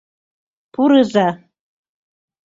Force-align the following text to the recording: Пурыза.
Пурыза. 0.73 1.27